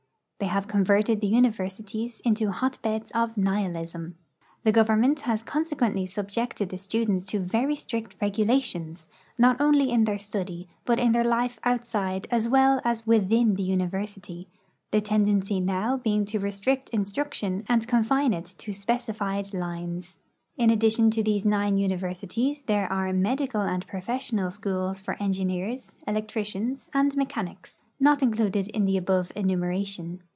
They 0.39 0.47
have 0.47 0.67
converted 0.67 1.21
the 1.21 1.27
universities 1.27 2.19
into 2.25 2.49
hot 2.49 2.81
beds 2.81 3.11
of 3.11 3.37
nihilism. 3.37 4.15
The 4.63 4.71
government 4.71 5.21
has 5.21 5.43
consequently 5.43 6.07
subjected 6.07 6.69
the 6.69 6.79
students 6.79 7.25
to 7.27 7.39
very 7.39 7.75
strict 7.75 8.15
regulations, 8.19 9.07
not 9.37 9.61
only 9.61 9.91
in 9.91 10.05
their 10.05 10.17
study 10.17 10.67
but 10.83 10.97
in 10.97 11.11
their 11.11 11.23
life 11.23 11.59
outside 11.63 12.25
as 12.31 12.49
well 12.49 12.81
as 12.83 13.05
within 13.05 13.53
the 13.53 13.61
university, 13.61 14.47
the 14.89 14.99
tendency 14.99 15.59
now 15.59 15.95
being 15.97 16.25
to 16.25 16.39
restrict 16.39 16.89
instruction 16.89 17.63
and 17.69 17.87
confine 17.87 18.33
it 18.33 18.55
to 18.57 18.73
specified 18.73 19.53
lines. 19.53 20.17
In 20.57 20.71
addition 20.71 21.11
to 21.11 21.23
these 21.23 21.45
nine 21.45 21.77
universities, 21.77 22.63
there 22.63 22.91
are 22.91 23.13
medical 23.13 23.61
and 23.61 23.85
professional 23.85 24.49
schools 24.49 24.99
for 25.01 25.21
engineers, 25.21 25.97
electricians, 26.07 26.89
and 26.95 27.15
mechanics, 27.15 27.81
not 27.99 28.23
included 28.23 28.67
in 28.69 28.85
the 28.85 28.97
above 28.97 29.31
enumeration. 29.35 30.23